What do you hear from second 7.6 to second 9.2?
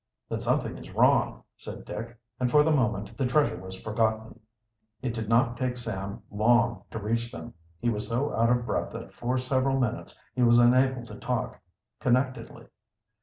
He was so out of breath that